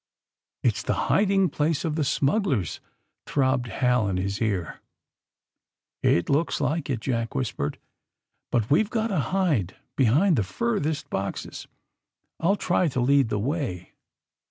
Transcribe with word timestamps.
'^It's 0.63 0.81
the 0.81 0.95
hiding 1.13 1.47
place 1.47 1.85
of 1.85 1.93
the 1.95 2.03
smugglers!" 2.03 2.79
throbbed 3.27 3.67
Hal 3.67 4.07
in 4.07 4.17
his 4.17 4.41
ear. 4.41 4.81
^^It 6.03 6.27
looks 6.27 6.59
like 6.59 6.89
it," 6.89 6.99
Jack 7.01 7.35
whispered. 7.35 7.77
^^But 8.51 8.71
we've 8.71 8.89
got 8.89 9.09
to 9.09 9.19
hide 9.19 9.75
behind 9.95 10.37
the 10.37 10.43
furthest 10.43 11.11
boxes. 11.11 11.67
I'll 12.39 12.55
try 12.55 12.87
to 12.87 12.99
lead 12.99 13.29
the 13.29 13.37
way. 13.37 13.91